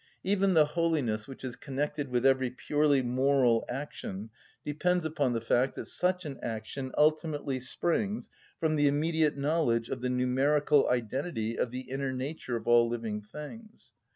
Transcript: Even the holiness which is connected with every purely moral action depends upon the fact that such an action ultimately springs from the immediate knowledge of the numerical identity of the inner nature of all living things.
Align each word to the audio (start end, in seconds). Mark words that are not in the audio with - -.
Even 0.23 0.55
the 0.55 0.65
holiness 0.65 1.27
which 1.27 1.43
is 1.43 1.55
connected 1.55 2.09
with 2.09 2.25
every 2.25 2.49
purely 2.49 3.03
moral 3.03 3.63
action 3.69 4.31
depends 4.65 5.05
upon 5.05 5.33
the 5.33 5.41
fact 5.41 5.75
that 5.75 5.85
such 5.85 6.25
an 6.25 6.39
action 6.41 6.91
ultimately 6.97 7.59
springs 7.59 8.27
from 8.59 8.77
the 8.77 8.87
immediate 8.87 9.37
knowledge 9.37 9.89
of 9.89 10.01
the 10.01 10.09
numerical 10.09 10.89
identity 10.89 11.55
of 11.55 11.69
the 11.69 11.81
inner 11.81 12.11
nature 12.11 12.55
of 12.55 12.67
all 12.67 12.89
living 12.89 13.21
things. 13.21 13.93